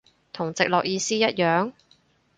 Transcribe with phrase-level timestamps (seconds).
[0.33, 1.73] 同直落意思一樣？